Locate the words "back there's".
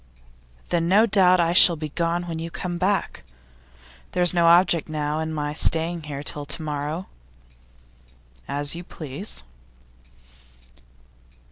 2.79-4.33